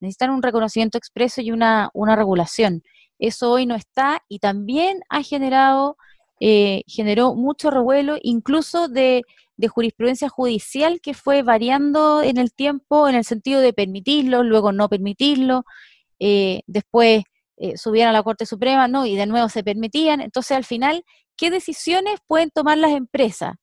[0.00, 2.82] Necesitan un reconocimiento expreso y una, regulación.
[3.20, 5.96] Eso hoy no está y también ha generado,
[6.40, 9.22] eh, generó mucho revuelo, incluso de,
[9.56, 14.72] de jurisprudencia judicial que fue variando en el tiempo en el sentido de permitirlo, luego
[14.72, 15.64] no permitirlo.
[16.20, 17.24] Eh, después
[17.56, 19.04] eh, subían a la Corte Suprema, ¿no?
[19.04, 20.20] Y de nuevo se permitían.
[20.20, 21.04] Entonces, al final,
[21.36, 23.56] ¿qué decisiones pueden tomar las empresas?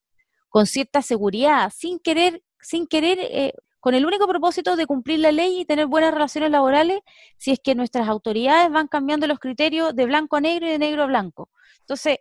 [0.49, 5.31] Con cierta seguridad, sin querer, sin querer, eh, con el único propósito de cumplir la
[5.31, 6.99] ley y tener buenas relaciones laborales,
[7.37, 10.79] si es que nuestras autoridades van cambiando los criterios de blanco a negro y de
[10.79, 11.49] negro a blanco.
[11.79, 12.17] Entonces,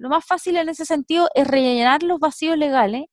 [0.00, 3.04] lo más fácil en ese sentido es rellenar los vacíos legales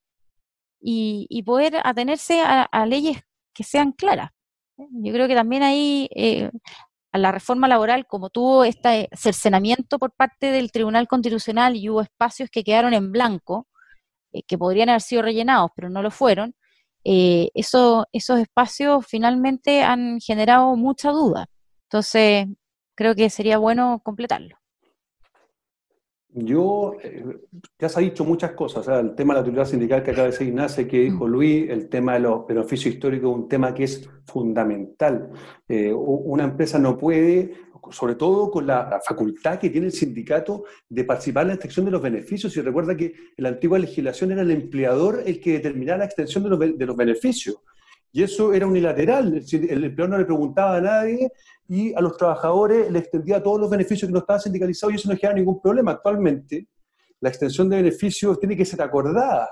[0.80, 3.18] y, poder atenerse a leyes
[3.54, 4.30] que sean claras.
[4.78, 6.50] Yo creo que también ahí eh,
[7.12, 12.02] a la reforma laboral, como tuvo este cercenamiento por parte del Tribunal Constitucional y hubo
[12.02, 13.66] espacios que quedaron en blanco,
[14.32, 16.54] eh, que podrían haber sido rellenados, pero no lo fueron,
[17.04, 21.48] eh, esos espacios finalmente han generado mucha duda.
[21.84, 22.46] Entonces,
[22.94, 24.56] creo que sería bueno completarlo.
[26.44, 27.24] Yo, eh,
[27.78, 30.32] ya se ha dicho muchas cosas, el tema de la autoridad sindical que acaba de
[30.32, 31.30] decir Ignacio, que dijo mm.
[31.30, 35.30] Luis, el tema de los beneficios históricos es un tema que es fundamental.
[35.68, 37.54] Eh, una empresa no puede,
[37.90, 41.92] sobre todo con la, facultad que tiene el sindicato de participar en la extensión de
[41.92, 42.56] los beneficios.
[42.56, 46.44] Y recuerda que en la antigua legislación era el empleador el que determinaba la extensión
[46.44, 47.56] de los, de los beneficios.
[48.18, 51.30] Y eso era unilateral, el empleador no le preguntaba a nadie
[51.68, 55.08] y a los trabajadores le extendía todos los beneficios que no estaban sindicalizados y eso
[55.08, 55.92] no genera ningún problema.
[55.92, 56.66] Actualmente,
[57.20, 59.48] la extensión de beneficios tiene que ser acordada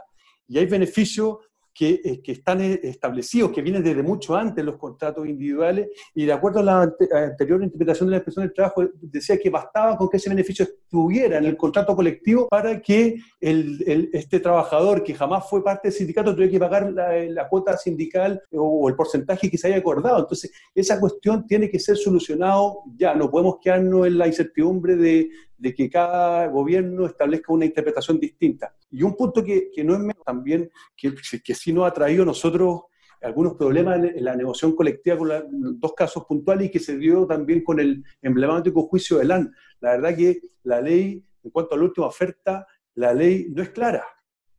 [0.49, 1.37] y hay beneficios
[1.77, 6.25] que, eh, que, están eh, establecidos, que vienen desde mucho antes los contratos individuales, y
[6.25, 10.09] de acuerdo a la anterior interpretación de la expresión del trabajo, decía que bastaba con
[10.09, 15.63] que ese beneficio estuviera en el contrato colectivo para que este trabajador que jamás fue
[15.63, 19.77] parte del sindicato tuviera que pagar la, cuota sindical o, el porcentaje que se haya
[19.77, 20.21] acordado.
[20.21, 25.29] Entonces, esa cuestión tiene que ser solucionado ya, no podemos quedarnos en la incertidumbre de,
[25.59, 28.75] de que cada gobierno establezca una interpretación distinta.
[28.91, 31.15] Y un punto que, que no es menos también, que,
[31.45, 32.83] que sí nos ha traído a nosotros
[33.23, 37.63] algunos problemas en, la negociación colectiva con dos casos puntuales y que se dio también
[37.63, 39.53] con el emblemático juicio de LAN.
[39.81, 43.71] La verdad que la ley, en cuanto a la última oferta, la ley no es
[43.71, 44.05] clara.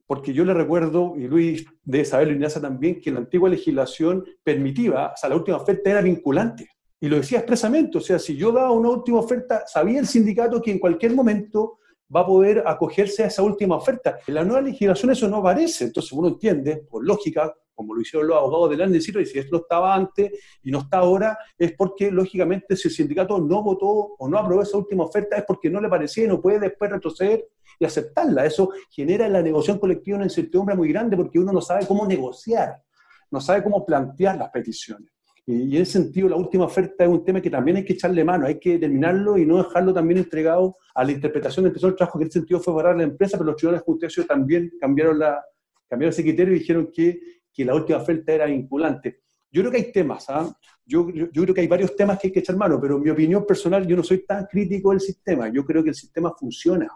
[0.05, 5.07] Porque yo le recuerdo, y Luis debe saberlo Ignacia también, que la antigua legislación permitía,
[5.07, 6.69] o sea, la última oferta era vinculante.
[6.99, 10.61] Y lo decía expresamente, o sea, si yo daba una última oferta, sabía el sindicato
[10.61, 11.79] que en cualquier momento
[12.13, 14.17] va a poder acogerse a esa última oferta.
[14.25, 18.27] En la nueva legislación eso no aparece, entonces uno entiende, por lógica, como lo hicieron
[18.27, 20.31] los abogados del ANDE, y si esto no estaba antes
[20.63, 24.63] y no está ahora, es porque, lógicamente, si el sindicato no votó o no aprobó
[24.63, 27.47] esa última oferta, es porque no le parecía y no puede después retroceder
[27.79, 28.45] y aceptarla.
[28.45, 32.07] Eso genera en la negociación colectiva una incertidumbre muy grande porque uno no sabe cómo
[32.07, 32.81] negociar,
[33.29, 35.11] no sabe cómo plantear las peticiones.
[35.49, 38.21] Y en ese sentido, la última oferta es un tema que también hay que echarle
[38.25, 42.19] mano, hay que terminarlo y no dejarlo también entregado a la interpretación del del trabajo,
[42.19, 45.17] que en ese sentido fue parar la empresa, pero los tribunales de justicia también cambiaron,
[45.17, 45.41] la,
[45.87, 47.21] cambiaron ese criterio y dijeron que,
[47.53, 49.21] que la última oferta era vinculante.
[49.49, 50.53] Yo creo que hay temas, ¿ah?
[50.85, 53.09] yo, yo, creo que hay varios temas que hay que echar mano, pero en mi
[53.09, 55.47] opinión personal, yo no soy tan crítico del sistema.
[55.47, 56.89] Yo creo que el sistema funciona.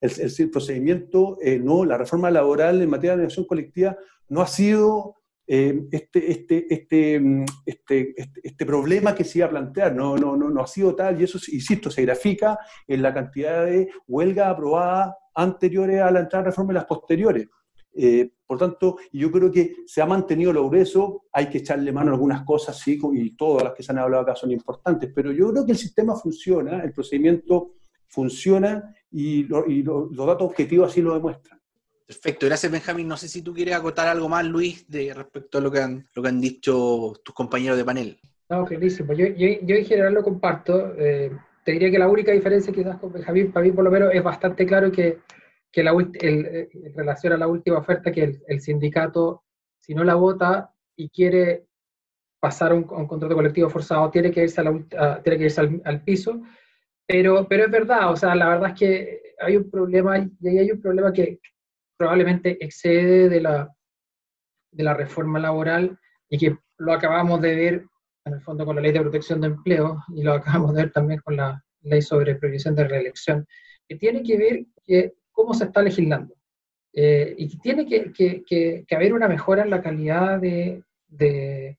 [0.00, 3.98] El, el, procedimiento, eh, no, la reforma laboral en materia de negociación colectiva
[4.30, 5.19] no ha sido
[5.52, 9.92] eh, este, este, este, mm, este, este, este, problema que se iba a plantear.
[9.96, 13.66] No, no, no, no ha sido tal, y eso, insisto, se grafica en la cantidad
[13.66, 17.48] de huelgas aprobadas anteriores a la entrada de reforma y las posteriores.
[17.94, 22.12] Eh, por tanto, yo creo que se ha mantenido lo grueso, hay que echarle mano
[22.12, 25.32] a algunas cosas, sí, y todas las que se han hablado acá son importantes, pero
[25.32, 27.72] yo creo que el sistema funciona, el procedimiento
[28.06, 31.59] funciona y, y los datos objetivos así lo demuestran.
[32.10, 33.06] Perfecto, gracias Benjamín.
[33.06, 36.08] No sé si tú quieres acotar algo más, Luis, de respecto a lo que han,
[36.12, 38.18] lo que han dicho tus compañeros de panel.
[38.48, 39.12] No, clarísimo.
[39.12, 40.92] Yo, yo, yo en general lo comparto.
[40.98, 41.30] Eh,
[41.64, 44.24] te diría que la única diferencia quizás con Benjamín, para mí por lo menos, es
[44.24, 45.20] bastante claro que,
[45.70, 49.44] que la, el, en relación a la última oferta, que el, sindicato,
[49.78, 51.66] si no la vota y quiere
[52.40, 54.60] pasar un, un contrato colectivo forzado tiene que irse,
[55.22, 56.42] tiene que irse al, piso,
[57.06, 60.58] pero, pero es verdad, o sea, la verdad es que hay un problema, y ahí
[60.58, 61.38] hay un problema que
[62.00, 63.70] probablemente excede de la,
[64.72, 65.98] de la reforma laboral
[66.30, 67.86] y que lo acabamos de ver
[68.24, 70.92] en el fondo con la ley de protección de empleo y lo acabamos de ver
[70.92, 73.46] también con la ley sobre prohibición de reelección,
[73.86, 76.34] que tiene que ver que, cómo se está legislando.
[76.94, 81.76] Eh, y tiene que, que, que, haber una mejora en la calidad de, de,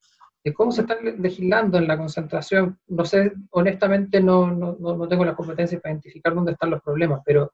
[0.54, 2.78] cómo se está legislando en la concentración.
[2.88, 7.22] No sé, honestamente no, no, no, tengo las competencias para identificar dónde están los problemas,
[7.26, 7.54] pero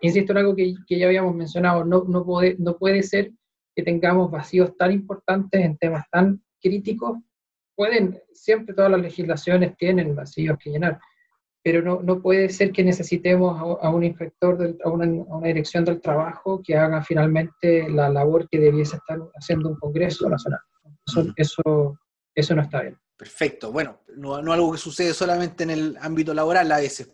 [0.00, 3.32] insisto en algo que, ya habíamos mencionado, no, no, puede, no puede ser
[3.74, 7.18] que tengamos vacíos tan importantes en temas tan críticos.
[7.74, 10.98] Pueden, siempre todas las legislaciones tienen vacíos que llenar,
[11.62, 15.06] pero no, no puede ser que necesitemos a, un inspector, a, una,
[15.46, 20.60] dirección del trabajo que haga finalmente la labor que debiese estar haciendo un Congreso Nacional.
[21.06, 21.98] Eso, eso,
[22.34, 22.96] eso no está bien.
[23.20, 23.70] Perfecto.
[23.70, 27.10] Bueno, no, algo que sucede solamente en el ámbito laboral a veces,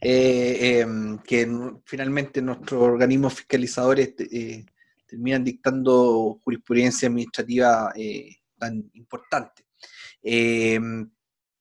[0.00, 1.48] eh, em, que
[1.84, 4.64] finalmente nuestros organismos fiscalizadores eh,
[5.04, 9.64] terminan dictando jurisprudencia administrativa eh, tan importante.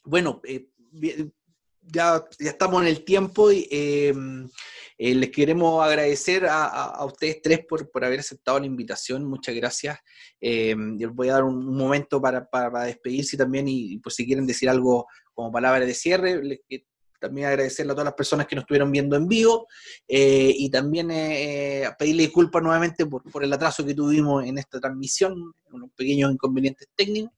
[0.03, 0.41] Bueno,
[1.91, 4.49] ya, estamos en el tiempo y em,
[4.97, 9.25] eh, les queremos agradecer a, ustedes tres por, haber aceptado la invitación.
[9.25, 9.99] Muchas gracias.
[10.39, 12.47] Em, yo les voy a dar un, momento para,
[12.85, 16.59] despedirse también y, pues si quieren decir algo como palabra de cierre, les,
[17.19, 19.67] también agradecerle a todas las personas que nos estuvieron viendo en vivo
[20.07, 24.79] eh, y también eh, pedirle disculpas nuevamente por, por, el atraso que tuvimos en esta
[24.79, 27.31] transmisión, unos pequeños inconvenientes técnicos.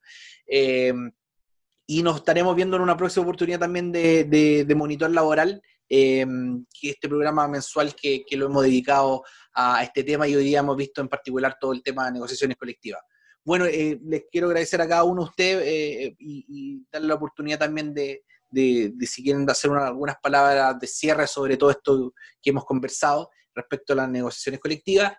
[1.94, 6.26] Y nos estaremos viendo en una próxima oportunidad también de, monitor laboral, eh,
[6.74, 9.24] que este programa mensual que, lo hemos dedicado
[9.54, 12.58] a este tema y hoy día hemos visto en particular todo el tema de negociaciones
[12.58, 13.02] colectivas.
[13.46, 17.60] Bueno, eh, les quiero agradecer a cada uno de ustedes eh, y, darle la oportunidad
[17.60, 18.24] también de,
[19.02, 23.98] si quieren hacer algunas palabras de cierre sobre todo esto que hemos conversado respecto a
[23.98, 25.14] las negociaciones colectivas.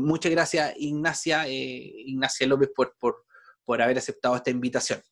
[0.00, 5.02] muchas gracias, Ignacia, Ignacia López, por, por haber aceptado esta invitación.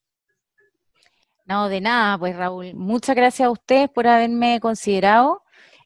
[1.46, 2.72] No, de nada, pues Raúl.
[2.74, 5.42] Muchas gracias a ustedes por haberme considerado.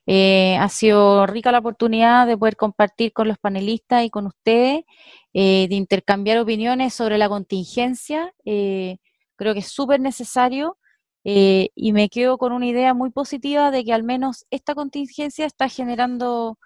[0.06, 4.84] Eh, ha sido rica la oportunidad de poder compartir con los panelistas y con ustedes,
[5.34, 8.32] eh, de intercambiar opiniones sobre la contingencia.
[8.44, 8.98] Eh,
[9.36, 10.78] creo que es súper necesario
[11.24, 15.68] y me quedo con una idea muy positiva de que al menos esta contingencia está
[15.68, 16.58] generando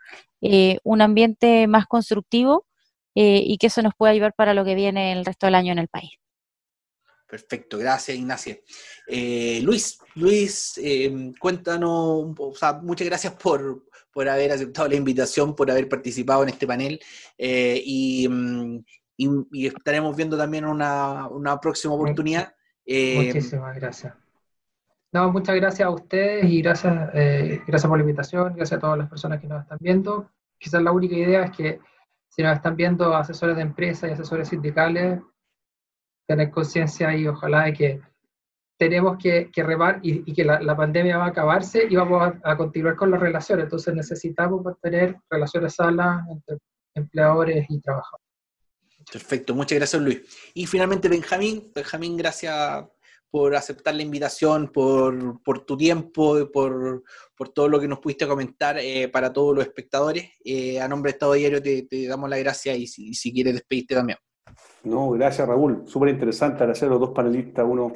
[0.85, 2.67] un ambiente más constructivo
[3.15, 5.79] y que eso nos puede ayudar para lo que viene el resto del año en
[5.81, 6.13] el país.
[7.33, 8.59] Perfecto, gracias Ignacia.
[9.07, 15.71] Eh, Luis, Luis, em, cuéntanos, o sea, muchas gracias por, haber aceptado la invitación, por
[15.71, 17.01] haber participado en este panel
[17.39, 18.85] eh, em,
[19.17, 22.55] y, estaremos viendo también una, una próxima oportunidad.
[22.85, 24.13] Em, Muchísimas gracias.
[25.11, 28.99] No, muchas gracias a ustedes y gracias, eh, gracias por la invitación, gracias a todas
[28.99, 30.31] las personas que nos están viendo.
[30.59, 31.81] Quizás la única idea es que
[32.29, 35.19] si nos están viendo asesores de empresas y asesores sindicales,
[36.27, 38.01] tener conciencia y ojalá de que
[38.83, 42.97] tenemos que, que remar y, que la, pandemia va a acabarse y vamos a, continuar
[42.97, 43.65] con las relaciones.
[43.65, 46.59] Entonces necesitamos mantener relaciones sanas entre
[46.95, 48.27] empleadores y trabajadores.
[49.13, 50.23] Perfecto, muchas gracias Luis.
[50.55, 52.85] Y finalmente Benjamín, Benjamín, gracias
[53.31, 57.05] por aceptar la invitación, por, por tu tiempo, por,
[57.37, 60.31] por, todo lo que nos pudiste comentar eh, para todos los espectadores.
[60.45, 63.55] Eh, a nombre de Estado Diario te, te damos las gracias y si, si quieres
[63.55, 64.19] despedirte también.
[64.85, 65.85] No, gracias Raúl.
[65.87, 67.65] Súper interesante al hacer los dos panelistas.
[67.69, 67.93] Uno,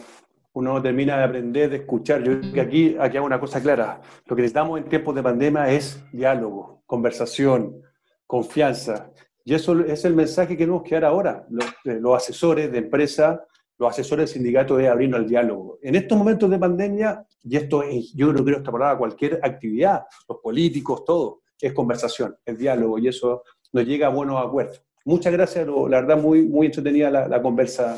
[0.52, 2.22] uno termina de aprender, de escuchar.
[2.22, 4.00] Yo creo que aquí, aquí hago una cosa clara.
[4.26, 7.82] Lo que necesitamos en tiempos de pandemia es diálogo, conversación,
[8.26, 9.10] confianza.
[9.44, 11.46] Y eso es el mensaje que tenemos que dar ahora.
[11.50, 13.44] Los, eh, asesores de empresa,
[13.78, 15.78] los asesores de sindicatos de abrirnos al diálogo.
[15.82, 20.04] En estos momentos de pandemia, y esto es, yo creo que esta palabra cualquier actividad,
[20.28, 23.42] los políticos, todo, es conversación, es diálogo, y eso
[23.72, 24.85] nos llega a buenos acuerdos.
[25.06, 27.96] Muchas gracias, la verdad muy, muy entretenida la, conversa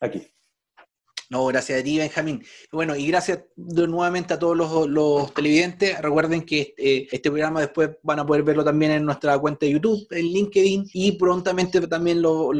[0.00, 0.24] aquí.
[1.28, 2.44] No, gracias a ti, Benjamín.
[2.70, 6.00] Bueno, y gracias nuevamente a todos los, televidentes.
[6.00, 9.72] Recuerden que eh, este, programa después van a poder verlo también en nuestra cuenta de
[9.72, 12.52] YouTube, en LinkedIn, y prontamente también lo,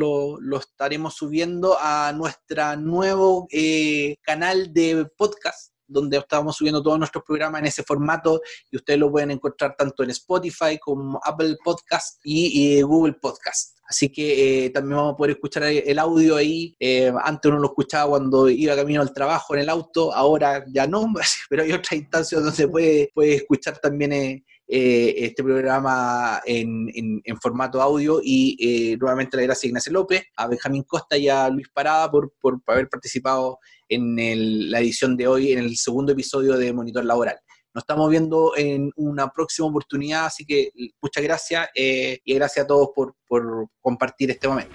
[0.58, 7.60] estaremos subiendo a nuestro nuevo eh, canal de podcast donde estábamos subiendo todos nuestros programas
[7.60, 12.80] en ese formato y ustedes lo pueden encontrar tanto en Spotify como Apple Podcast y,
[12.82, 13.78] Google Podcast.
[13.86, 16.74] Así que eh, también vamos a poder escuchar el audio ahí.
[16.80, 20.86] Eh, antes uno lo escuchaba cuando iba camino al trabajo en el auto, ahora ya
[20.86, 21.06] no,
[21.50, 27.82] pero hay otras instancias donde puede, puede escuchar también eh, eh, este programa en, formato
[27.82, 31.68] audio y eh, nuevamente la gracias a Ignacio López, a Benjamín Costa y a Luis
[31.72, 33.58] Parada por, por haber participado
[33.88, 37.36] en la edición de hoy, en el segundo episodio de Monitor Laboral.
[37.74, 40.70] Nos estamos viendo en una próxima oportunidad, así que
[41.02, 44.74] muchas gracias y gracias a todos por compartir este momento.